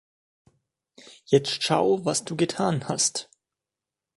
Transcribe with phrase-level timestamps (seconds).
[1.25, 3.29] Jetzt schau, was du getan hast!